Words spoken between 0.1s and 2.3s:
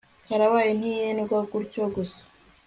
karabaye ntiyendwa gutyo gusa